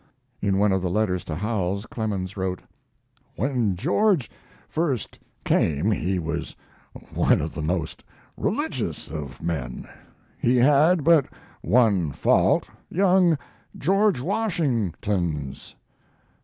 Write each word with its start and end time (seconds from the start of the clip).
In 0.41 0.57
one 0.57 0.71
of 0.71 0.81
the 0.81 0.89
letters 0.89 1.23
to 1.25 1.35
Howells, 1.35 1.85
Clemens 1.85 2.35
wrote: 2.35 2.63
When 3.35 3.75
George 3.75 4.31
first 4.67 5.19
came 5.43 5.91
he 5.91 6.17
was 6.17 6.55
one 7.13 7.39
of 7.39 7.53
the 7.53 7.61
most 7.61 8.03
religious 8.35 9.09
of 9.09 9.43
men. 9.43 9.87
He 10.39 10.55
had 10.57 11.03
but 11.03 11.27
one 11.61 12.13
fault 12.13 12.67
young 12.89 13.37
George 13.77 14.19
Washington's. 14.19 15.75